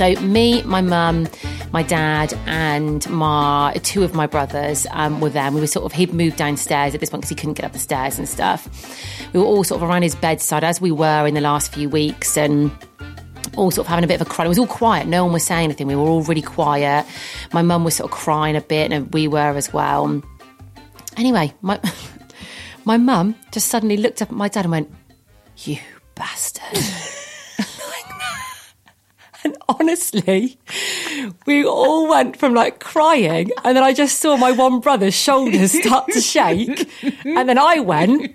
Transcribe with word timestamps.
So 0.00 0.14
me, 0.22 0.62
my 0.62 0.80
mum, 0.80 1.28
my 1.72 1.82
dad, 1.82 2.32
and 2.46 3.06
my 3.10 3.78
two 3.82 4.02
of 4.02 4.14
my 4.14 4.26
brothers 4.26 4.86
um, 4.92 5.20
were 5.20 5.28
there. 5.28 5.52
We 5.52 5.60
were 5.60 5.66
sort 5.66 5.84
of 5.84 5.92
he'd 5.92 6.14
moved 6.14 6.38
downstairs 6.38 6.94
at 6.94 7.00
this 7.00 7.10
point 7.10 7.20
because 7.20 7.28
he 7.28 7.34
couldn't 7.34 7.52
get 7.52 7.66
up 7.66 7.74
the 7.74 7.78
stairs 7.78 8.18
and 8.18 8.26
stuff. 8.26 8.66
We 9.34 9.40
were 9.40 9.44
all 9.44 9.62
sort 9.62 9.82
of 9.82 9.86
around 9.90 10.00
his 10.00 10.14
bedside 10.14 10.64
as 10.64 10.80
we 10.80 10.90
were 10.90 11.26
in 11.26 11.34
the 11.34 11.42
last 11.42 11.74
few 11.74 11.90
weeks 11.90 12.38
and 12.38 12.70
all 13.58 13.70
sort 13.70 13.84
of 13.84 13.90
having 13.90 14.04
a 14.04 14.06
bit 14.06 14.18
of 14.18 14.26
a 14.26 14.30
cry. 14.30 14.46
It 14.46 14.48
was 14.48 14.58
all 14.58 14.66
quiet. 14.66 15.06
No 15.06 15.22
one 15.24 15.34
was 15.34 15.44
saying 15.44 15.64
anything. 15.64 15.86
We 15.86 15.96
were 15.96 16.08
all 16.08 16.22
really 16.22 16.40
quiet. 16.40 17.04
My 17.52 17.60
mum 17.60 17.84
was 17.84 17.96
sort 17.96 18.10
of 18.10 18.16
crying 18.16 18.56
a 18.56 18.62
bit, 18.62 18.92
and 18.92 19.12
we 19.12 19.28
were 19.28 19.54
as 19.54 19.70
well. 19.70 20.22
Anyway, 21.18 21.52
my 21.60 21.78
my 22.86 22.96
mum 22.96 23.34
just 23.52 23.66
suddenly 23.66 23.98
looked 23.98 24.22
up 24.22 24.30
at 24.30 24.34
my 24.34 24.48
dad 24.48 24.64
and 24.64 24.72
went, 24.72 24.90
"You 25.58 25.76
bastard." 26.14 26.78
And 29.44 29.56
honestly, 29.70 30.58
we 31.46 31.64
all 31.64 32.08
went 32.08 32.36
from 32.36 32.52
like 32.54 32.78
crying, 32.78 33.50
and 33.64 33.74
then 33.76 33.82
I 33.82 33.94
just 33.94 34.20
saw 34.20 34.36
my 34.36 34.52
one 34.52 34.80
brother's 34.80 35.14
shoulders 35.14 35.72
start 35.72 36.08
to 36.12 36.20
shake. 36.20 36.86
And 37.24 37.48
then 37.48 37.56
I 37.58 37.80
went, 37.80 38.34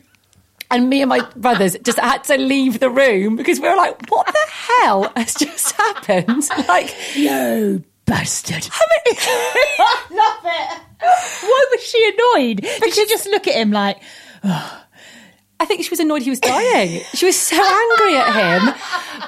and 0.72 0.90
me 0.90 1.02
and 1.04 1.10
my 1.10 1.20
brothers 1.36 1.78
just 1.84 2.00
had 2.00 2.24
to 2.26 2.38
leave 2.38 2.80
the 2.80 2.90
room 2.90 3.36
because 3.36 3.60
we 3.60 3.70
were 3.70 3.76
like, 3.76 4.10
what 4.10 4.26
the 4.26 4.48
hell 4.82 5.12
has 5.16 5.36
just 5.36 5.74
happened? 5.74 6.44
Like, 6.68 6.96
You 7.16 7.84
bastard. 8.06 8.68
I 8.72 8.86
mean, 9.06 9.16
I 9.20 10.06
love 10.12 10.54
it. 10.54 10.82
Why 11.44 11.66
was 11.72 11.84
she 11.84 12.14
annoyed? 12.14 12.62
Did 12.82 12.94
she 12.94 13.06
just 13.06 13.28
look 13.28 13.48
at 13.48 13.56
him 13.56 13.72
like, 13.72 14.02
I 15.60 15.66
think 15.66 15.84
she 15.84 15.90
was 15.90 16.00
annoyed 16.00 16.22
he 16.22 16.30
was 16.30 16.40
dying. 16.40 17.02
She 17.14 17.26
was 17.26 17.40
so 17.40 17.56
angry 17.56 18.18
at 18.18 18.62
him. 18.62 18.74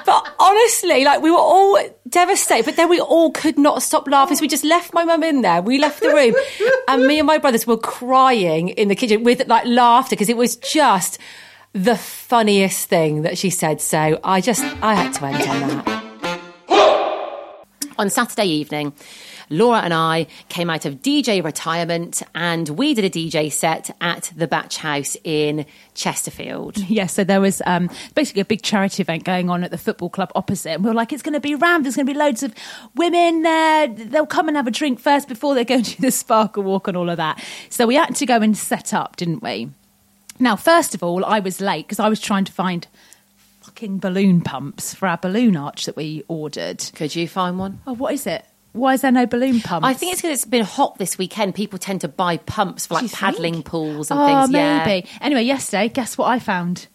But 0.04 0.34
honestly, 0.38 1.04
like 1.04 1.22
we 1.22 1.30
were 1.30 1.38
all 1.38 1.78
devastated, 2.08 2.66
but 2.66 2.76
then 2.76 2.88
we 2.88 3.00
all 3.00 3.32
could 3.32 3.58
not 3.58 3.82
stop 3.82 4.06
laughing. 4.06 4.36
So 4.36 4.42
we 4.42 4.48
just 4.48 4.64
left 4.64 4.92
my 4.92 5.04
mum 5.04 5.22
in 5.22 5.40
there. 5.40 5.62
We 5.62 5.78
left 5.78 6.00
the 6.00 6.10
room 6.10 6.34
and 6.88 7.06
me 7.06 7.18
and 7.18 7.26
my 7.26 7.38
brothers 7.38 7.66
were 7.66 7.78
crying 7.78 8.68
in 8.70 8.88
the 8.88 8.94
kitchen 8.94 9.24
with 9.24 9.48
like 9.48 9.64
laughter 9.64 10.10
because 10.10 10.28
it 10.28 10.36
was 10.36 10.56
just 10.56 11.18
the 11.72 11.96
funniest 11.96 12.88
thing 12.88 13.22
that 13.22 13.38
she 13.38 13.48
said. 13.50 13.80
So 13.80 14.20
I 14.22 14.40
just, 14.40 14.62
I 14.82 14.94
had 14.94 15.12
to 15.14 15.24
end 15.24 15.48
on 15.48 15.68
that. 15.68 15.98
On 17.98 18.10
Saturday 18.10 18.46
evening, 18.46 18.92
Laura 19.50 19.80
and 19.80 19.94
I 19.94 20.26
came 20.48 20.70
out 20.70 20.84
of 20.84 20.96
DJ 20.96 21.42
retirement 21.42 22.22
and 22.34 22.68
we 22.68 22.94
did 22.94 23.04
a 23.04 23.10
DJ 23.10 23.50
set 23.50 23.94
at 24.00 24.32
the 24.36 24.46
Batch 24.46 24.78
House 24.78 25.16
in 25.24 25.66
Chesterfield. 25.94 26.78
Yeah, 26.88 27.06
so 27.06 27.22
there 27.22 27.40
was 27.40 27.60
um, 27.66 27.90
basically 28.14 28.40
a 28.40 28.46
big 28.46 28.62
charity 28.62 29.02
event 29.02 29.22
going 29.22 29.50
on 29.50 29.62
at 29.62 29.70
the 29.70 29.78
football 29.78 30.08
club 30.08 30.32
opposite. 30.34 30.70
And 30.70 30.82
we 30.82 30.90
were 30.90 30.94
like, 30.94 31.12
it's 31.12 31.22
going 31.22 31.34
to 31.34 31.40
be 31.40 31.54
rammed. 31.54 31.84
There's 31.84 31.96
going 31.96 32.06
to 32.06 32.12
be 32.12 32.18
loads 32.18 32.42
of 32.42 32.54
women 32.96 33.42
there. 33.42 33.88
They'll 33.88 34.26
come 34.26 34.48
and 34.48 34.56
have 34.56 34.66
a 34.66 34.70
drink 34.70 35.00
first 35.00 35.28
before 35.28 35.54
they 35.54 35.64
go 35.64 35.76
to 35.82 35.96
do 35.96 36.00
the 36.00 36.10
sparkle 36.10 36.62
walk 36.62 36.88
and 36.88 36.96
all 36.96 37.10
of 37.10 37.18
that. 37.18 37.42
So 37.68 37.86
we 37.86 37.94
had 37.94 38.16
to 38.16 38.26
go 38.26 38.36
and 38.36 38.56
set 38.56 38.94
up, 38.94 39.16
didn't 39.16 39.42
we? 39.42 39.70
Now, 40.40 40.56
first 40.56 40.94
of 40.94 41.02
all, 41.02 41.24
I 41.24 41.40
was 41.40 41.60
late 41.60 41.86
because 41.86 42.00
I 42.00 42.08
was 42.08 42.20
trying 42.20 42.44
to 42.46 42.52
find 42.52 42.86
fucking 43.60 43.98
balloon 43.98 44.40
pumps 44.40 44.94
for 44.94 45.06
our 45.06 45.18
balloon 45.18 45.56
arch 45.56 45.86
that 45.86 45.96
we 45.96 46.24
ordered. 46.26 46.82
Could 46.94 47.14
you 47.14 47.28
find 47.28 47.58
one? 47.58 47.80
Oh, 47.86 47.92
what 47.92 48.14
is 48.14 48.26
it? 48.26 48.44
Why 48.78 48.94
is 48.94 49.02
there 49.02 49.12
no 49.12 49.26
balloon 49.26 49.60
pumps? 49.60 49.86
I 49.86 49.92
think 49.94 50.12
it's 50.12 50.22
because 50.22 50.38
it's 50.38 50.44
been 50.46 50.64
hot 50.64 50.98
this 50.98 51.18
weekend. 51.18 51.54
People 51.54 51.78
tend 51.78 52.00
to 52.02 52.08
buy 52.08 52.38
pumps 52.38 52.86
for 52.86 52.94
like 52.94 53.02
you 53.02 53.08
think? 53.08 53.18
paddling 53.20 53.62
pools 53.62 54.10
and 54.10 54.18
Oh, 54.20 54.26
things. 54.26 54.52
Yeah. 54.52 54.84
maybe. 54.86 55.08
Anyway, 55.20 55.42
yesterday, 55.42 55.88
guess 55.88 56.16
what 56.18 56.26
I 56.26 56.38
found? 56.38 56.86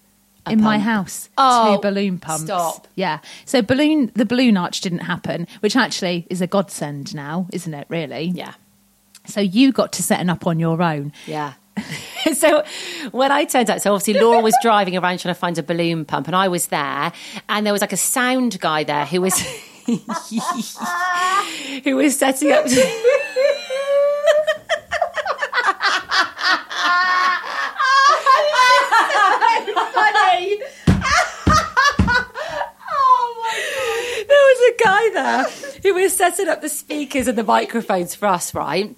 in 0.46 0.62
my 0.62 0.76
pump. 0.76 0.84
house, 0.84 1.30
Oh, 1.38 1.76
two 1.78 1.82
balloon 1.82 2.18
pumps. 2.20 2.44
stop. 2.44 2.86
Yeah. 2.96 3.20
So 3.46 3.62
balloon, 3.62 4.12
the 4.14 4.26
balloon 4.26 4.58
arch 4.58 4.82
didn't 4.82 5.00
happen, 5.00 5.48
which 5.62 5.78
actually 5.78 6.28
is 6.30 6.42
a 6.42 6.48
godsend 6.48 7.16
now, 7.16 7.48
isn't 7.54 7.74
it? 7.74 7.86
Really? 7.88 8.24
Yeah. 8.36 8.54
So 9.26 9.40
you 9.40 9.72
got 9.72 9.94
to 9.94 10.04
setting 10.04 10.30
up 10.30 10.46
on 10.46 10.60
your 10.60 10.82
own. 10.82 11.14
Yeah. 11.28 11.54
so 12.34 12.66
when 13.14 13.32
I 13.32 13.46
turned 13.46 13.70
up, 13.70 13.80
so 13.80 13.94
obviously 13.94 14.22
Laura 14.22 14.42
was 14.42 14.54
driving 14.62 14.98
around 14.98 15.20
trying 15.20 15.34
to 15.34 15.40
find 15.40 15.58
a 15.58 15.64
balloon 15.64 16.04
pump, 16.04 16.28
and 16.28 16.36
I 16.36 16.50
was 16.50 16.68
there, 16.68 17.14
and 17.48 17.66
there 17.66 17.72
was 17.72 17.82
like 17.82 17.94
a 17.94 17.98
sound 17.98 18.60
guy 18.60 18.84
there 18.84 19.06
who 19.06 19.22
was 19.22 19.34
who 21.84 21.96
was 21.96 22.18
setting 22.18 22.52
up. 22.52 22.68
guy 34.84 35.10
there 35.14 35.46
who 35.84 35.94
was 35.94 36.16
setting 36.16 36.48
up 36.48 36.62
the 36.62 36.70
speakers 36.70 37.28
and 37.28 37.38
the 37.38 37.44
microphones 37.44 38.16
for 38.16 38.28
us, 38.28 38.56
right? 38.56 38.96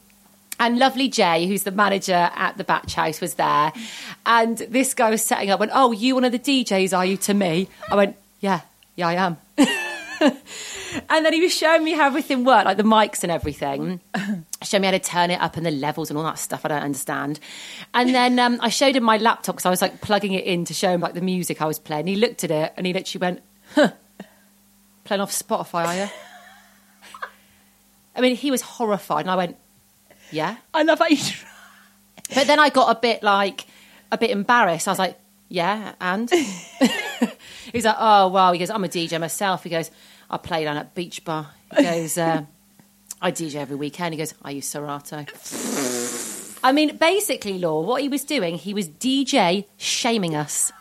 And 0.60 0.80
lovely 0.80 1.10
Jay, 1.10 1.48
who's 1.48 1.64
the 1.64 1.72
manager 1.72 2.32
at 2.34 2.58
the 2.58 2.64
Batch 2.64 2.94
House, 2.94 3.20
was 3.20 3.34
there. 3.34 3.74
And 4.26 4.58
this 4.58 4.94
guy 4.94 5.10
was 5.10 5.24
setting 5.24 5.50
up, 5.50 5.60
went, 5.60 5.74
Oh, 5.76 5.92
you 5.92 6.16
one 6.16 6.24
of 6.24 6.32
the 6.32 6.40
DJs, 6.40 6.98
are 6.98 7.06
you 7.06 7.18
to 7.18 7.34
me? 7.34 7.68
I 7.92 7.96
went, 7.96 8.16
Yeah, 8.40 8.62
yeah, 8.96 9.08
I 9.08 9.14
am. 9.16 9.38
and 11.10 11.26
then 11.26 11.34
he 11.34 11.42
was 11.42 11.56
showing 11.56 11.84
me 11.84 11.94
how 11.94 12.08
everything 12.08 12.44
worked, 12.44 12.66
like 12.66 12.78
the 12.78 12.84
mics 12.84 13.24
and 13.24 13.32
everything. 13.32 14.02
showed 14.64 14.82
me 14.82 14.88
how 14.88 14.92
to 14.92 15.00
turn 15.00 15.32
it 15.32 15.40
up 15.40 15.58
and 15.58 15.66
the 15.66 15.72
levels 15.72 16.10
and 16.10 16.18
all 16.18 16.24
that 16.24 16.40
stuff 16.40 16.66
I 16.66 16.70
don't 16.70 16.84
understand. 16.84 17.40
And 17.94 18.14
then 18.14 18.40
um, 18.40 18.60
I 18.62 18.70
showed 18.70 18.96
him 18.96 19.04
my 19.04 19.18
laptop 19.18 19.56
because 19.56 19.66
I 19.66 19.70
was 19.70 19.82
like 19.82 20.02
plugging 20.02 20.34
it 20.34 20.46
in 20.46 20.66
to 20.66 20.74
show 20.74 20.90
him 20.90 21.02
like 21.02 21.14
the 21.14 21.22
music 21.22 21.62
I 21.62 21.66
was 21.66 21.80
playing. 21.80 22.08
He 22.08 22.16
looked 22.16 22.44
at 22.44 22.52
it 22.52 22.74
and 22.78 22.86
he 22.86 22.94
literally 22.94 23.22
went, 23.22 23.42
Huh, 23.74 23.92
playing 25.04 25.22
off 25.22 25.32
Spotify, 25.32 25.86
are 25.86 25.96
you? 25.96 26.10
I 28.16 28.22
mean, 28.22 28.36
he 28.36 28.52
was 28.52 28.62
horrified, 28.62 29.22
and 29.22 29.32
I 29.32 29.36
went, 29.36 29.58
"Yeah." 30.32 30.58
I 30.74 30.84
love 30.84 31.00
how 31.00 31.08
you. 31.08 31.18
But 32.34 32.48
then 32.48 32.60
I 32.60 32.70
got 32.70 32.96
a 32.96 33.00
bit 33.00 33.24
like 33.24 33.66
a 34.12 34.18
bit 34.18 34.32
embarrassed. 34.32 34.88
I 34.88 34.92
was 34.92 35.00
like, 35.00 35.20
"Yeah," 35.50 35.96
and 36.00 36.30
he's 37.74 37.86
like, 37.86 37.96
"Oh 38.00 38.30
well," 38.30 38.54
he 38.54 38.60
goes, 38.60 38.70
"I'm 38.70 38.84
a 38.84 38.88
DJ 38.88 39.20
myself." 39.20 39.64
He 39.64 39.70
goes, 39.70 39.92
"I 40.30 40.38
play 40.38 40.64
down 40.64 40.78
at 40.78 40.96
Beach 40.96 41.24
Bar." 41.24 41.52
He 41.76 41.84
goes, 41.84 42.18
uh, 42.18 42.44
I 43.22 43.32
DJ 43.32 43.56
every 43.56 43.76
weekend. 43.76 44.14
He 44.14 44.18
goes, 44.18 44.34
I 44.44 44.52
use 44.52 44.68
Serato. 44.68 45.26
I 46.64 46.72
mean, 46.72 46.98
basically, 46.98 47.60
Law, 47.60 47.82
what 47.82 48.02
he 48.02 48.10
was 48.10 48.24
doing, 48.24 48.56
he 48.56 48.74
was 48.74 48.90
DJ 48.90 49.66
shaming 49.78 50.36
us. 50.36 50.72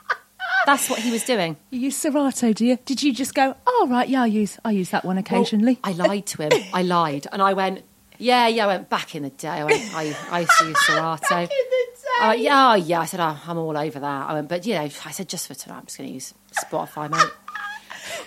That's 0.67 0.89
what 0.89 0.99
he 0.99 1.11
was 1.11 1.25
doing. 1.25 1.57
You 1.71 1.81
use 1.81 1.97
Serato, 1.97 2.53
do 2.53 2.65
you? 2.65 2.79
Did 2.87 3.03
you 3.03 3.13
just 3.13 3.35
go, 3.35 3.55
oh, 3.67 3.87
right, 3.91 4.09
yeah, 4.09 4.23
I 4.23 4.27
use, 4.27 4.59
I 4.65 4.71
use 4.71 4.91
that 4.91 5.05
one 5.05 5.19
occasionally? 5.19 5.79
Well, 5.85 6.01
I 6.01 6.07
lied 6.07 6.27
to 6.27 6.43
him. 6.43 6.53
I 6.73 6.83
lied. 6.83 7.27
And 7.33 7.43
I 7.43 7.53
went, 7.53 7.83
yeah, 8.19 8.49
yeah, 8.49 8.65
I 8.65 8.67
went 8.69 8.89
back 8.89 9.15
in 9.15 9.25
the 9.25 9.31
day. 9.31 9.49
I 9.49 9.65
went, 9.65 9.95
I, 9.95 10.17
I 10.31 10.41
used 10.41 10.53
to 10.59 10.69
use 10.69 10.81
Serato. 10.87 11.29
Back 11.29 11.43
in 11.43 11.49
the 11.49 11.87
day. 12.01 12.09
I 12.21 12.29
went, 12.29 12.41
yeah, 12.41 12.71
oh, 12.71 12.75
yeah. 12.77 13.01
I 13.01 13.05
said, 13.05 13.21
oh, 13.21 13.39
I'm 13.47 13.59
all 13.59 13.77
over 13.77 14.01
that. 14.01 14.31
I 14.31 14.33
went, 14.35 14.49
but, 14.49 14.65
you 14.65 14.75
know, 14.75 14.83
I 14.83 14.89
said, 14.89 15.29
just 15.29 15.49
for 15.49 15.55
tonight, 15.55 15.79
I'm 15.79 15.85
just 15.85 15.99
going 15.99 16.09
to 16.09 16.15
use 16.15 16.33
Spotify, 16.53 17.11
mate. 17.11 17.31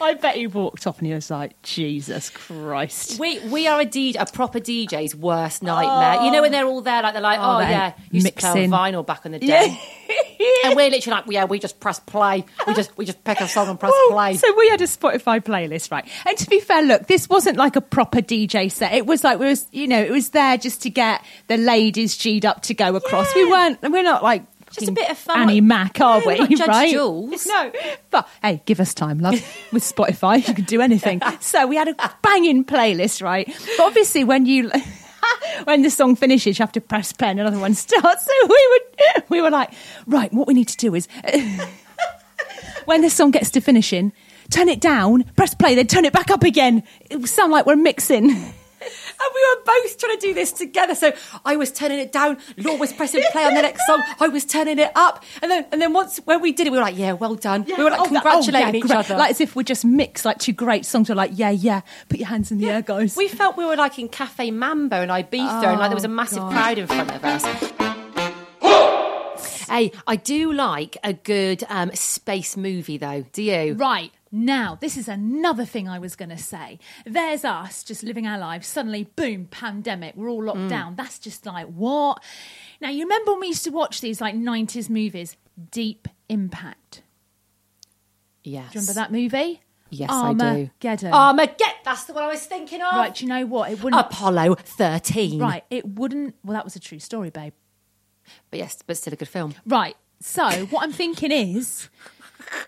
I 0.01 0.13
bet 0.15 0.35
he 0.35 0.47
walked 0.47 0.87
off 0.87 0.99
and 0.99 1.07
he 1.07 1.13
was 1.13 1.29
like, 1.29 1.61
Jesus 1.61 2.29
Christ. 2.29 3.19
We 3.19 3.39
we 3.49 3.67
are 3.67 3.81
a 3.81 3.85
DJ, 3.85 4.15
a 4.19 4.25
proper 4.25 4.59
DJ's 4.59 5.15
worst 5.15 5.63
nightmare. 5.63 6.25
You 6.25 6.31
know 6.31 6.41
when 6.41 6.51
they're 6.51 6.65
all 6.65 6.81
there, 6.81 7.01
like 7.01 7.13
they're 7.13 7.21
like, 7.21 7.39
Oh, 7.39 7.55
oh, 7.55 7.59
they're 7.59 7.69
yeah, 7.69 7.93
used 8.11 8.27
to 8.27 8.33
play 8.33 8.67
vinyl 8.67 9.05
back 9.05 9.25
in 9.25 9.31
the 9.31 9.39
day, 9.39 9.79
and 10.63 10.75
we're 10.75 10.89
literally 10.89 11.15
like, 11.21 11.25
yeah, 11.29 11.45
we 11.45 11.59
just 11.59 11.79
press 11.79 11.99
play. 11.99 12.45
We 12.65 12.73
just 12.73 12.97
we 12.97 13.05
just 13.05 13.23
pick 13.23 13.39
a 13.41 13.47
song 13.47 13.69
and 13.69 13.79
press 13.79 13.91
Well, 13.91 14.11
play. 14.11 14.35
So 14.35 14.53
we 14.57 14.69
had 14.69 14.81
a 14.81 14.85
Spotify 14.87 15.43
playlist, 15.43 15.91
right? 15.91 16.07
And 16.25 16.37
to 16.37 16.49
be 16.49 16.59
fair, 16.59 16.83
look, 16.83 17.07
this 17.07 17.27
wasn't 17.29 17.57
like 17.57 17.75
a 17.75 17.81
proper 17.81 18.19
DJ 18.21 18.71
set. 18.71 18.93
It 18.93 19.05
was 19.05 19.23
like 19.23 19.39
we 19.39 19.45
was, 19.47 19.67
you 19.71 19.87
know, 19.87 20.01
it 20.01 20.11
was 20.11 20.29
there 20.29 20.57
just 20.57 20.81
to 20.83 20.89
get 20.89 21.23
the 21.47 21.57
ladies 21.57 22.15
G'd 22.17 22.45
up 22.45 22.61
to 22.63 22.73
go 22.73 22.95
across. 22.95 23.33
We 23.35 23.49
weren't, 23.49 23.81
we're 23.81 24.03
not 24.03 24.23
like 24.23 24.43
Just 24.71 24.89
a 24.89 24.91
bit 24.91 25.09
of 25.09 25.17
fun. 25.17 25.39
Annie 25.39 25.61
Mac, 25.61 25.99
are 26.01 26.19
No, 26.19 26.27
we? 26.27 26.55
right? 26.67 26.91
Jules. 26.91 27.45
No, 27.45 27.71
but 28.11 28.27
hey, 28.41 28.61
give 28.65 28.79
us 28.79 28.93
time, 28.93 29.19
love. 29.19 29.33
With 29.71 29.83
Spotify, 29.83 30.45
you 30.47 30.53
can 30.53 30.65
do 30.65 30.81
anything. 30.81 31.21
So 31.39 31.65
we 31.67 31.75
had 31.75 31.87
a 31.87 31.95
banging 32.21 32.65
playlist, 32.65 33.21
right? 33.21 33.47
But 33.77 33.85
obviously, 33.85 34.23
when 34.23 34.45
you 34.45 34.69
when 35.63 35.81
the 35.81 35.89
song 35.89 36.15
finishes, 36.15 36.59
you 36.59 36.63
have 36.63 36.71
to 36.73 36.81
press 36.81 37.13
pen. 37.13 37.39
Another 37.39 37.59
one 37.59 37.73
starts. 37.73 38.25
So 38.25 38.31
we 38.47 38.67
would 38.71 39.23
we 39.29 39.41
were 39.41 39.49
like, 39.49 39.71
right, 40.05 40.31
what 40.33 40.47
we 40.47 40.53
need 40.53 40.67
to 40.67 40.77
do 40.77 40.93
is 40.95 41.07
when 42.85 43.01
the 43.01 43.09
song 43.09 43.31
gets 43.31 43.49
to 43.51 43.61
finishing, 43.61 44.11
turn 44.49 44.69
it 44.69 44.79
down, 44.81 45.23
press 45.35 45.53
play, 45.53 45.75
then 45.75 45.87
turn 45.87 46.05
it 46.05 46.13
back 46.13 46.29
up 46.31 46.43
again. 46.43 46.83
It 47.09 47.17
would 47.17 47.29
sound 47.29 47.51
like 47.51 47.65
we're 47.65 47.75
mixing. 47.75 48.35
And 49.37 49.43
we 49.43 49.55
were 49.55 49.63
both 49.65 49.97
trying 49.99 50.15
to 50.17 50.21
do 50.27 50.33
this 50.33 50.51
together. 50.51 50.95
So 50.95 51.11
I 51.45 51.55
was 51.57 51.71
turning 51.71 51.99
it 51.99 52.11
down. 52.11 52.37
Law 52.57 52.75
was 52.75 52.91
pressing 52.93 53.23
play 53.31 53.43
on 53.45 53.53
the 53.53 53.61
next 53.61 53.85
song. 53.85 54.03
I 54.19 54.27
was 54.29 54.45
turning 54.45 54.79
it 54.79 54.91
up. 54.95 55.23
And 55.41 55.51
then, 55.51 55.65
and 55.71 55.81
then 55.81 55.93
once 55.93 56.17
when 56.25 56.41
we 56.41 56.51
did 56.51 56.67
it, 56.67 56.71
we 56.71 56.77
were 56.77 56.83
like, 56.83 56.97
"Yeah, 56.97 57.13
well 57.13 57.35
done." 57.35 57.63
We 57.65 57.73
were 57.83 57.89
like 57.91 57.99
Oh, 57.99 58.03
that- 58.05 58.09
oh, 58.09 58.21
congratulating 58.21 58.73
yeah, 58.75 58.77
each 58.79 58.83
great. 58.87 58.97
other. 58.97 59.17
Like 59.17 59.31
as 59.31 59.41
if 59.41 59.55
we 59.55 59.63
just 59.63 59.85
mixed 59.85 60.25
like 60.25 60.39
two 60.39 60.53
great 60.53 60.85
songs. 60.85 61.09
We're 61.09 61.15
like, 61.15 61.31
yeah, 61.35 61.49
yeah, 61.51 61.81
put 62.09 62.19
your 62.19 62.27
hands 62.27 62.51
in 62.51 62.57
the 62.57 62.69
air, 62.69 62.81
guys. 62.81 63.15
we 63.15 63.27
felt 63.27 63.57
we 63.57 63.65
were 63.65 63.75
like 63.75 63.99
in 63.99 64.09
Cafe 64.09 64.49
Mambo 64.51 65.01
in 65.01 65.09
Ibiza, 65.09 65.63
and 65.65 65.79
like 65.79 65.89
there 65.89 65.95
was 65.95 66.03
a 66.05 66.07
massive 66.07 66.39
God. 66.39 66.51
crowd 66.53 66.77
in 66.79 66.87
front 66.87 67.11
of 67.13 67.23
us. 67.23 67.43
Hey, 69.69 69.91
I 70.07 70.15
do 70.15 70.53
like 70.53 70.95
a 71.03 71.11
good 71.13 71.63
um, 71.67 71.91
space 71.93 72.55
movie, 72.55 72.97
though. 72.97 73.25
Do 73.33 73.43
you? 73.43 73.73
Right. 73.73 74.11
Now, 74.39 74.77
this 74.79 74.97
is 74.97 75.07
another 75.07 75.65
thing 75.65 75.89
I 75.89 75.97
was 75.97 76.15
going 76.15 76.29
to 76.29 76.37
say. 76.37 76.77
There's 77.05 77.43
us 77.43 77.83
just 77.83 78.03
living 78.03 78.27
our 78.27 78.37
lives. 78.37 78.67
Suddenly, 78.67 79.05
boom, 79.15 79.45
pandemic. 79.49 80.15
We're 80.15 80.29
all 80.29 80.41
Mm. 80.43 80.45
locked 80.45 80.69
down. 80.69 80.95
That's 80.95 81.17
just 81.17 81.45
like, 81.47 81.65
what? 81.67 82.21
Now, 82.79 82.89
you 82.89 83.03
remember 83.05 83.31
when 83.31 83.39
we 83.41 83.47
used 83.47 83.63
to 83.63 83.71
watch 83.71 83.99
these 83.99 84.21
like 84.21 84.35
90s 84.35 84.89
movies? 84.89 85.37
Deep 85.71 86.07
Impact. 86.29 87.01
Yes. 88.43 88.71
Do 88.73 88.79
you 88.79 88.81
remember 88.81 88.93
that 88.99 89.11
movie? 89.11 89.61
Yes, 89.89 90.09
I 90.11 90.33
do. 90.33 90.43
Armageddon. 90.45 91.13
Armageddon. 91.13 91.73
That's 91.83 92.03
the 92.03 92.13
one 92.13 92.23
I 92.23 92.27
was 92.27 92.45
thinking 92.45 92.81
of. 92.81 92.93
Right, 92.93 93.15
do 93.15 93.25
you 93.25 93.29
know 93.29 93.45
what? 93.45 93.71
It 93.71 93.81
wouldn't. 93.83 93.99
Apollo 94.05 94.55
13. 94.55 95.39
Right, 95.39 95.63
it 95.69 95.87
wouldn't. 95.87 96.35
Well, 96.43 96.53
that 96.53 96.63
was 96.65 96.75
a 96.75 96.79
true 96.79 96.99
story, 96.99 97.29
babe. 97.29 97.53
But 98.51 98.59
yes, 98.59 98.83
but 98.85 98.97
still 98.97 99.13
a 99.13 99.15
good 99.15 99.29
film. 99.29 99.55
Right. 99.65 99.95
So 100.19 100.43
what 100.65 100.83
I'm 100.83 100.91
thinking 100.91 101.31
is, 101.31 101.89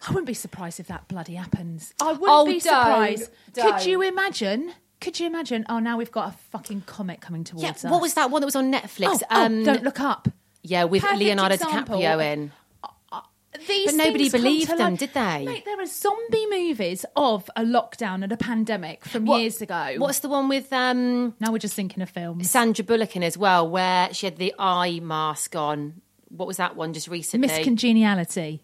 I 0.07 0.09
wouldn't 0.09 0.25
be 0.27 0.33
surprised 0.33 0.79
if 0.79 0.87
that 0.87 1.07
bloody 1.07 1.35
happens. 1.35 1.93
I 2.01 2.11
wouldn't 2.13 2.27
Oh, 2.29 2.45
be 2.45 2.53
don't, 2.53 2.61
surprised. 2.61 3.29
Could 3.53 3.63
don't. 3.63 3.85
you 3.85 4.01
imagine? 4.01 4.73
Could 5.01 5.19
you 5.19 5.27
imagine? 5.27 5.65
Oh, 5.69 5.79
now 5.79 5.97
we've 5.97 6.11
got 6.11 6.29
a 6.33 6.37
fucking 6.51 6.81
comet 6.85 7.21
coming 7.21 7.43
towards 7.43 7.63
Yeah, 7.63 7.69
us. 7.71 7.83
what 7.83 8.01
was 8.01 8.15
that 8.15 8.31
one 8.31 8.41
that 8.41 8.47
was 8.47 8.55
on 8.55 8.71
Netflix? 8.71 9.07
Oh, 9.07 9.19
oh, 9.31 9.45
um, 9.45 9.63
don't 9.63 9.83
look 9.83 9.99
up. 9.99 10.27
Yeah, 10.63 10.83
with 10.85 11.01
Perfect 11.03 11.19
Leonardo 11.21 11.55
example. 11.55 11.99
DiCaprio 11.99 12.33
in. 12.33 12.51
Uh, 12.83 12.87
uh, 13.13 13.21
these 13.67 13.85
But 13.91 13.95
nobody 13.95 14.29
believed 14.29 14.69
them, 14.71 14.77
life. 14.91 14.99
did 14.99 15.13
they? 15.13 15.45
Mate, 15.45 15.63
there 15.65 15.79
are 15.79 15.85
zombie 15.85 16.47
movies 16.49 17.05
of 17.15 17.49
a 17.55 17.61
lockdown 17.61 18.23
and 18.23 18.31
a 18.33 18.37
pandemic 18.37 19.05
from 19.05 19.25
What- 19.25 19.39
years 19.39 19.61
ago. 19.61 19.95
What's 19.99 20.19
the 20.19 20.27
one 20.29 20.49
with 20.49 20.71
um, 20.73 21.33
now 21.39 21.51
we're 21.53 21.59
just 21.59 21.75
thinking 21.75 22.03
of 22.03 22.09
films. 22.09 22.49
Sandra 22.49 22.83
Bullock 22.83 23.15
in 23.15 23.23
as 23.23 23.37
well, 23.37 23.69
where 23.69 24.13
she 24.13 24.25
had 24.25 24.35
the 24.37 24.53
eye 24.59 24.99
mask 24.99 25.55
on? 25.55 26.01
What 26.27 26.47
was 26.47 26.57
that 26.57 26.75
one 26.75 26.93
just 26.93 27.07
recently? 27.07 27.47
Miss 27.47 27.63
Congeniality. 27.63 28.63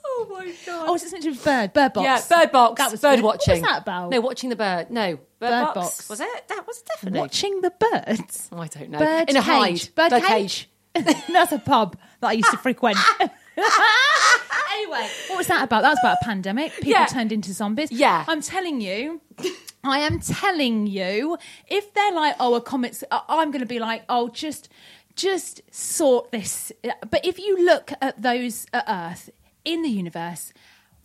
Oh 0.23 0.27
my 0.29 0.45
god! 0.65 0.87
Oh, 0.87 0.91
was 0.93 1.03
it 1.03 1.11
mentioned 1.11 1.43
Bird? 1.43 1.73
Bird 1.73 1.93
Box. 1.93 2.03
Yeah, 2.29 2.37
bird 2.43 2.51
box. 2.51 2.77
That 2.81 2.91
was 2.91 3.01
bird 3.01 3.15
good. 3.17 3.23
watching. 3.25 3.51
What 3.53 3.61
was 3.61 3.69
that 3.69 3.81
about? 3.81 4.09
No, 4.11 4.21
watching 4.21 4.49
the 4.49 4.55
bird. 4.55 4.91
No, 4.91 5.15
bird, 5.15 5.21
Bird 5.39 5.63
box. 5.65 5.75
box. 5.75 6.09
Was 6.09 6.19
it? 6.19 6.47
That 6.49 6.65
was 6.67 6.81
definitely 6.83 7.19
Watching 7.19 7.61
the 7.61 7.71
birds. 7.71 8.49
Oh, 8.51 8.59
I 8.59 8.67
don't 8.67 8.89
know. 8.91 8.99
Bird 8.99 9.29
in 9.29 9.35
a 9.37 9.41
cage. 9.41 9.91
hide. 9.95 10.11
Bird, 10.11 10.23
cage. 10.23 10.69
That's 10.93 11.51
a 11.51 11.59
pub 11.59 11.97
that 12.19 12.27
I 12.27 12.33
used 12.33 12.51
to 12.51 12.57
frequent. 12.57 12.97
anyway, 14.73 15.07
what 15.27 15.37
was 15.37 15.47
that 15.47 15.63
about? 15.63 15.81
That 15.83 15.91
was 15.91 15.99
about 16.03 16.17
a 16.21 16.25
pandemic. 16.25 16.73
People 16.73 16.89
Yeah. 16.91 17.05
turned 17.05 17.31
into 17.31 17.53
zombies. 17.53 17.91
Yeah. 17.91 18.25
I'm 18.27 18.41
telling 18.41 18.81
you. 18.81 19.21
I 19.83 19.99
am 19.99 20.19
telling 20.19 20.85
you, 20.85 21.37
if 21.67 21.93
they're 21.93 22.11
like, 22.13 22.35
oh, 22.39 22.53
a 22.55 22.61
comet's, 22.61 23.03
I- 23.09 23.15
uh, 23.17 23.21
I'm 23.29 23.49
going 23.51 23.61
to 23.61 23.65
be 23.65 23.79
like, 23.79 24.03
oh, 24.09 24.29
just, 24.29 24.69
just 25.15 25.61
sort 25.73 26.31
this. 26.31 26.71
But 27.09 27.25
if 27.25 27.39
you 27.39 27.65
look 27.65 27.91
at 28.01 28.21
those 28.21 28.67
at 28.73 28.83
Earth 28.87 29.29
in 29.65 29.81
the 29.81 29.89
universe, 29.89 30.53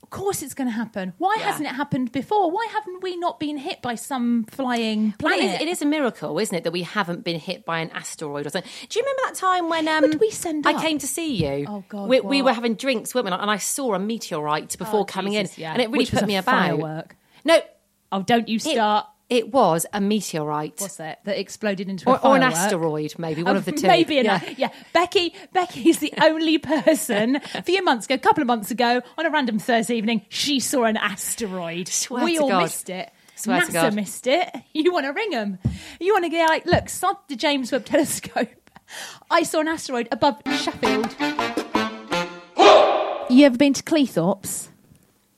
of 0.02 0.10
course 0.10 0.40
it's 0.42 0.54
going 0.54 0.68
to 0.68 0.72
happen. 0.72 1.12
Why 1.18 1.36
Yeah. 1.38 1.46
hasn't 1.46 1.66
it 1.68 1.74
happened 1.74 2.12
before? 2.12 2.50
Why 2.50 2.66
haven't 2.72 3.02
we 3.02 3.16
not 3.16 3.40
been 3.40 3.56
hit 3.58 3.82
by 3.82 3.96
some 3.96 4.44
flying 4.44 5.12
planet? 5.18 5.44
is, 5.56 5.60
it 5.62 5.68
is 5.68 5.82
a 5.82 5.86
miracle, 5.86 6.38
isn't 6.38 6.54
it, 6.56 6.64
that 6.64 6.70
we 6.72 6.82
haven't 6.82 7.24
been 7.24 7.40
hit 7.40 7.64
by 7.64 7.80
an 7.80 7.90
asteroid 7.90 8.46
or 8.46 8.50
something? 8.50 8.70
Do 8.88 8.98
you 8.98 9.04
remember 9.04 9.22
that 9.26 9.34
time 9.34 9.68
when 9.68 9.88
um, 9.88 10.18
we 10.20 10.30
send 10.30 10.66
I 10.66 10.74
up? 10.74 10.82
came 10.82 10.98
to 10.98 11.06
see 11.06 11.34
you? 11.34 11.66
Oh, 11.68 11.84
God, 11.88 12.08
we, 12.08 12.20
we 12.20 12.40
were 12.42 12.52
having 12.52 12.74
drinks, 12.76 13.14
weren't 13.14 13.26
we? 13.26 13.32
And 13.32 13.50
I 13.50 13.56
saw 13.56 13.94
a 13.94 13.98
meteorite 13.98 14.78
before 14.78 15.00
Oh, 15.00 15.04
coming 15.04 15.32
Jesus, 15.32 15.56
in, 15.58 15.62
yeah. 15.62 15.72
and 15.72 15.82
it 15.82 15.86
really 15.88 15.98
Which 16.04 16.12
put 16.12 16.26
me 16.26 16.36
about. 16.36 16.54
firework. 16.54 17.16
No, 17.44 17.58
Oh, 18.12 18.22
don't 18.22 18.48
you 18.48 18.60
start. 18.60 19.06
it 19.06 19.15
was 19.48 19.86
a 19.92 20.00
meteorite. 20.00 20.74
What's 20.80 20.96
that? 20.96 21.24
That 21.24 21.38
exploded 21.38 21.88
into 21.88 22.08
a 22.08 22.12
Or, 22.14 22.26
or 22.26 22.36
an 22.36 22.42
asteroid, 22.42 23.14
maybe 23.18 23.42
one 23.42 23.54
Oh, 23.56 23.58
of 23.58 23.64
the 23.64 23.72
two. 23.80 23.86
Maybe 23.86 24.18
an, 24.18 24.24
yeah. 24.26 24.54
yeah. 24.56 24.68
Becky. 24.92 25.34
Becky 25.52 25.88
is 25.88 25.98
the 25.98 26.12
only 26.22 26.58
person. 26.74 27.40
A 27.54 27.62
few 27.62 27.82
months 27.82 28.06
ago, 28.06 28.14
a 28.14 28.18
couple 28.18 28.42
of 28.42 28.46
months 28.46 28.70
ago, 28.70 29.02
on 29.18 29.26
a 29.26 29.30
random 29.30 29.58
Thursday 29.58 29.96
evening, 29.96 30.22
she 30.28 30.60
saw 30.60 30.84
an 30.84 30.96
asteroid. 30.96 31.88
Swear 31.88 32.24
we 32.24 32.36
to 32.36 32.42
all 32.42 32.48
God. 32.50 32.62
missed 32.62 32.88
it. 32.88 33.10
Swear 33.34 33.60
to 33.62 33.66
NASA 33.66 33.72
God. 33.72 33.94
missed 33.94 34.26
it. 34.26 34.48
You 34.72 34.92
want 34.92 35.06
to 35.06 35.12
ring 35.12 35.30
them. 35.30 35.58
You 35.98 36.12
want 36.12 36.24
to 36.24 36.30
go 36.30 36.44
like, 36.48 36.64
look, 36.66 36.88
sod 36.88 37.16
the 37.28 37.34
James 37.36 37.72
Webb 37.72 37.84
Telescope. 37.86 38.48
I 39.30 39.42
saw 39.42 39.60
an 39.60 39.68
asteroid 39.68 40.06
above 40.12 40.40
Sheffield. 40.46 41.14
you 43.28 43.44
ever 43.44 43.56
been 43.58 43.72
to 43.74 43.82
Cleethorpes? 43.82 44.68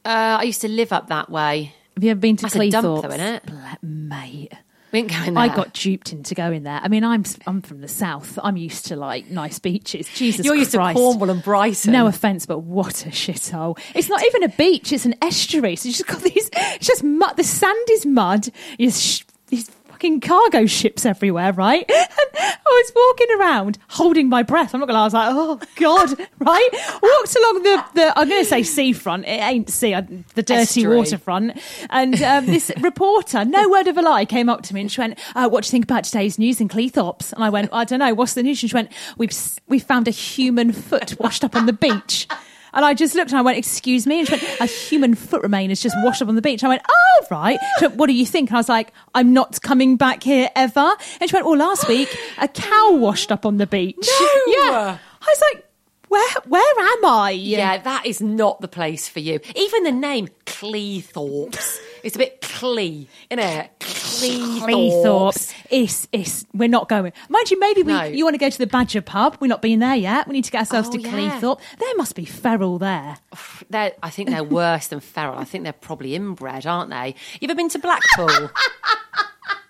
Uh, 0.05 0.39
I 0.41 0.43
used 0.45 0.61
to 0.61 0.69
live 0.69 0.93
up 0.93 1.09
that 1.09 1.31
way. 1.31 1.75
Have 1.99 2.05
you 2.05 2.13
ever 2.13 2.21
been 2.21 2.37
to 2.37 2.43
That's 2.43 2.55
Cleethorpes? 2.55 2.71
dump, 2.71 3.03
though, 3.03 3.09
innit? 3.09 3.45
Bla- 3.45 3.79
Mate. 3.83 4.53
We 4.93 5.03
there. 5.03 5.37
I 5.37 5.49
got 5.49 5.73
duped 5.73 6.13
into 6.13 6.37
going 6.37 6.63
there. 6.63 6.79
I 6.81 6.87
mean, 6.87 7.03
I'm 7.03 7.25
I'm 7.45 7.61
from 7.61 7.81
the 7.81 7.89
south. 7.89 8.39
I'm 8.41 8.57
used 8.57 8.87
to 8.87 8.95
like 8.97 9.29
nice 9.29 9.59
beaches. 9.59 10.09
Jesus 10.15 10.47
You're 10.47 10.55
used 10.55 10.71
to 10.71 10.79
Cornwall 10.95 11.29
and 11.29 11.43
Brighton. 11.43 11.93
No 11.93 12.07
offense, 12.07 12.47
but 12.47 12.61
what 12.61 13.05
a 13.05 13.09
shithole! 13.09 13.77
It's 13.97 14.09
not 14.09 14.25
even 14.25 14.45
a 14.45 14.49
beach; 14.51 14.93
it's 14.93 15.07
an 15.07 15.17
estuary. 15.21 15.75
So 15.75 15.89
you 15.89 15.93
just 15.95 16.07
got 16.07 16.23
these. 16.23 16.49
It's 16.53 16.87
just 16.87 17.03
mud. 17.03 17.37
The 17.37 17.43
sand 17.43 17.89
is 17.91 18.07
mud. 18.07 18.49
There's 18.79 19.03
sh- 19.03 19.25
these 19.49 19.69
fucking 19.99 20.21
cargo 20.21 20.65
ships 20.65 21.05
everywhere, 21.05 21.53
right? 21.53 21.85
And 21.91 22.09
I 22.39 22.57
was 22.67 22.93
walking 22.95 23.37
around 23.41 23.79
holding 23.89 24.29
my 24.29 24.45
breath. 24.45 24.73
I'm 24.73 24.79
not 24.81 24.87
gonna. 24.87 24.99
lie, 24.99 25.03
I 25.03 25.07
was 25.07 25.15
like, 25.15 25.29
oh 25.33 25.61
god, 25.75 26.29
right? 26.39 26.69
Walked 27.03 27.37
along 27.37 27.63
the 27.65 27.85
the. 27.95 28.13
I'm 28.19 28.29
gonna 28.29 28.45
say 28.45 28.63
seafront. 28.63 29.25
It 29.27 29.41
ain't 29.41 29.69
sea. 29.69 29.95
uh, 29.95 30.03
The 30.35 30.43
dirty 30.45 30.61
Estuary. 30.63 30.97
waterfront. 30.99 31.61
And 31.91 32.21
um, 32.23 32.47
this 32.47 32.71
reporter, 32.81 33.45
no 33.45 33.69
word 33.69 33.89
of 33.89 33.99
a 33.99 34.03
lie, 34.03 34.25
came 34.25 34.49
up 34.49 34.63
to 34.65 34.75
me 34.75 34.83
and 34.83 34.93
she 34.93 35.01
went, 35.01 35.19
uh, 35.35 35.49
"What 35.49 35.65
do 35.65 35.67
you 35.69 35.71
think 35.73 35.85
about 35.85 36.05
today's 36.05 36.39
news 36.39 36.61
in 36.61 36.69
Cleethorpes?" 36.69 37.33
And 37.33 37.43
I 37.43 37.51
went, 37.51 37.71
"I 37.73 37.83
don't 37.85 37.99
know. 37.99 38.15
What's 38.15 38.35
the 38.35 38.45
news?" 38.45 38.63
And 38.63 38.71
she 38.71 38.75
went, 38.77 38.93
"We've 39.17 39.33
we 39.67 39.81
found 39.81 40.07
a 40.07 40.13
human 40.13 40.71
foot 40.73 41.19
washed 41.19 41.43
up 41.43 41.57
on 41.57 41.67
the 41.67 41.73
beach." 41.73 42.29
And 42.75 42.85
I 42.85 42.95
just 42.95 43.15
looked 43.15 43.31
and 43.31 43.39
I 43.39 43.43
went, 43.43 43.59
"Excuse 43.59 44.07
me?" 44.07 44.21
And 44.21 44.29
she 44.29 44.35
went, 44.35 44.61
"A 44.61 44.67
human 44.67 45.15
foot 45.15 45.43
remain 45.43 45.71
has 45.71 45.81
just 45.81 45.97
washed 46.03 46.23
up 46.23 46.29
on 46.29 46.35
the 46.35 46.43
beach." 46.43 46.63
I 46.65 46.69
went, 46.69 46.83
"Oh 46.89 47.27
right." 47.31 47.59
She 47.79 47.87
went, 47.87 47.97
"What 47.99 48.07
do 48.07 48.13
you 48.15 48.27
think?" 48.27 48.51
And 48.51 48.57
I 48.57 48.61
was 48.61 48.69
like, 48.69 48.93
"I'm 49.15 49.33
not 49.33 49.61
coming 49.63 49.97
back 49.97 50.23
here 50.23 50.49
ever." 50.57 50.91
And 51.21 51.29
she 51.31 51.35
went, 51.37 51.47
"Well, 51.47 51.57
last 51.59 51.89
week 51.89 52.09
a 52.39 52.49
cow 52.49 52.93
washed 52.93 53.33
up 53.33 53.45
on 53.47 53.57
the 53.59 53.67
beach." 53.67 53.97
No! 54.21 54.29
Yeah. 54.49 54.99
I 55.21 55.27
was 55.27 55.43
like, 55.53 55.65
"Where 56.09 56.29
where 56.47 56.81
am 56.81 57.05
I?" 57.05 57.31
Yeah, 57.31 57.79
that 57.79 58.07
is 58.07 58.21
not 58.21 58.61
the 58.61 58.69
place 58.69 59.09
for 59.09 59.21
you. 59.21 59.41
Even 59.55 59.83
the 59.85 59.93
name 59.93 60.29
Cleethorpes. 60.47 61.79
It's 62.03 62.17
a 62.17 62.19
bit 62.19 62.41
Clee, 62.41 63.09
isn't 63.31 63.45
it? 63.45 63.71
Cleethorpes. 64.19 65.55
It's, 65.71 66.09
it's, 66.13 66.47
we're 66.55 66.69
not 66.69 66.89
going. 66.89 67.13
Mind 67.29 67.51
you, 67.51 67.59
maybe 67.59 67.83
we, 67.83 67.93
No. 67.93 68.03
you 68.05 68.25
want 68.25 68.35
to 68.35 68.39
go 68.39 68.51
to 68.51 68.59
the 68.59 68.67
Badger 68.67 69.03
pub. 69.03 69.37
We're 69.41 69.49
not 69.49 69.63
been 69.63 69.79
there 69.81 69.95
yet. 69.97 70.27
We 70.27 70.33
need 70.35 70.45
to 70.45 70.51
get 70.51 70.61
ourselves 70.61 70.89
Oh, 70.89 70.93
to 70.93 71.01
yeah. 71.01 71.39
There 71.79 71.95
must 71.97 72.15
be 72.15 72.25
feral 72.25 72.79
there. 72.79 73.17
They're, 73.71 73.93
I 74.03 74.11
think 74.11 74.31
they're 74.31 74.45
worse 74.45 74.89
than 74.89 75.01
feral. 75.01 75.39
I 75.39 75.45
think 75.45 75.65
they're 75.65 75.73
probably 75.73 76.15
inbred, 76.15 76.67
aren't 76.67 76.91
they? 76.91 77.15
You 77.41 77.47
ever 77.49 77.55
been 77.55 77.69
to 77.71 77.79
Blackpool? 77.79 78.51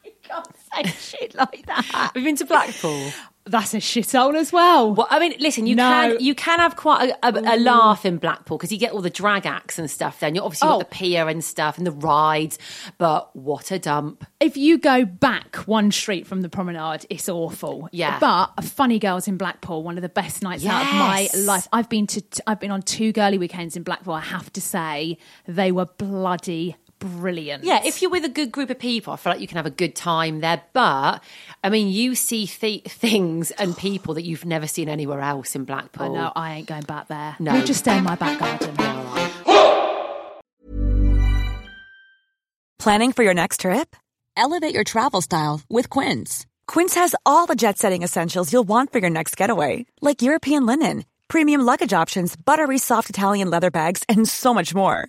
You 0.05 0.12
can't 0.23 0.47
say 0.75 1.17
shit 1.19 1.35
like 1.35 1.64
that. 1.67 2.12
We've 2.14 2.23
been 2.25 2.37
to 2.37 2.45
Blackpool? 2.45 3.11
That's 3.50 3.75
a 3.75 3.78
shithole 3.78 4.35
as 4.35 4.52
well. 4.52 4.95
Well, 4.95 5.07
I 5.11 5.19
mean, 5.19 5.35
listen, 5.38 5.67
you 5.67 5.75
No. 5.75 5.83
can 5.90 6.17
you 6.21 6.35
can 6.35 6.59
have 6.59 6.76
quite 6.76 7.11
a, 7.11 7.26
a, 7.28 7.57
a 7.57 7.59
laugh 7.59 8.05
in 8.07 8.19
Blackpool 8.19 8.59
because 8.59 8.71
you 8.73 8.78
get 8.78 8.93
all 8.93 9.00
the 9.00 9.11
drag 9.11 9.47
acts 9.47 9.78
and 9.78 9.90
stuff. 9.90 10.21
Then 10.21 10.35
you 10.35 10.43
obviously 10.43 10.69
Oh. 10.69 10.73
got 10.78 10.90
the 10.90 10.95
pier 10.97 11.28
and 11.28 11.43
stuff 11.45 11.78
and 11.78 11.87
the 11.87 11.93
rides, 11.93 12.59
but 12.99 13.35
what 13.35 13.71
a 13.71 13.78
dump! 13.78 14.25
If 14.40 14.57
you 14.57 14.78
go 14.78 15.05
back 15.05 15.57
one 15.67 15.90
street 15.90 16.26
from 16.26 16.43
the 16.43 16.49
promenade, 16.49 17.07
it's 17.11 17.28
awful. 17.28 17.88
Yeah. 17.93 18.19
But 18.19 18.64
funny 18.64 18.99
girls 18.99 19.28
in 19.28 19.37
Blackpool, 19.37 19.83
one 19.83 19.97
of 19.99 20.02
the 20.02 20.09
best 20.09 20.43
nights 20.43 20.64
out 20.67 20.83
of 20.83 20.93
my 20.95 21.28
life. 21.45 21.67
I've 21.73 21.88
been 21.88 22.07
to 22.09 22.23
I've 22.47 22.61
been 22.61 22.71
on 22.71 22.83
two 22.83 23.12
girly 23.12 23.38
weekends 23.38 23.76
in 23.76 23.83
Blackpool. 23.83 24.14
I 24.14 24.21
have 24.21 24.52
to 24.52 24.61
say 24.61 25.19
they 25.47 25.73
were 25.73 25.87
bloody 25.87 26.76
brilliant. 26.99 27.64
Yeah, 27.64 27.81
if 27.85 28.02
you're 28.02 28.11
with 28.11 28.25
a 28.25 28.28
good 28.28 28.50
group 28.52 28.71
of 28.71 28.78
people, 28.78 29.12
I 29.12 29.17
feel 29.17 29.33
like 29.33 29.40
you 29.40 29.47
can 29.49 29.57
have 29.57 29.67
a 29.67 29.71
good 29.71 29.95
time 29.95 30.40
there. 30.40 30.62
But 30.73 31.23
I 31.62 31.71
mean, 31.71 31.88
you 31.88 32.14
see 32.14 32.47
th- 32.47 32.85
things 32.85 33.50
and 33.52 33.76
people 33.76 34.14
that 34.14 34.23
you've 34.25 34.45
never 34.45 34.67
seen 34.67 34.88
anywhere 34.88 35.21
else 35.21 35.55
in 35.55 35.62
I 35.62 35.64
Blackpool. 35.64 36.14
know 36.14 36.33
I 36.35 36.55
ain't 36.55 36.67
going 36.67 36.83
back 36.83 37.09
there. 37.09 37.37
No. 37.38 37.52
We'll 37.52 37.64
just 37.64 37.81
stay 37.81 37.97
in 37.99 38.05
my 38.05 38.14
back 38.17 38.38
garden. 38.38 38.75
Planning 42.78 43.12
for 43.12 43.23
your 43.25 43.35
next 43.35 43.61
trip? 43.61 43.97
Elevate 44.37 44.73
your 44.75 44.85
travel 44.85 45.21
style 45.21 45.61
with 45.69 45.90
Quince. 45.90 46.47
Quince 46.69 46.95
has 46.95 47.14
all 47.26 47.47
the 47.47 47.57
jet 47.57 47.76
setting 47.78 48.02
essentials 48.02 48.52
you'll 48.52 48.62
want 48.64 48.93
for 48.93 48.99
your 49.00 49.11
next 49.11 49.37
getaway, 49.37 49.85
like 50.00 50.23
European 50.23 50.64
linen, 50.64 51.05
premium 51.26 51.61
luggage 51.62 51.93
options, 51.93 52.37
buttery 52.37 52.78
soft 52.78 53.11
Italian 53.11 53.50
leather 53.50 53.71
bags, 53.71 54.05
and 54.09 54.28
so 54.28 54.55
much 54.55 54.75
more. 54.75 55.09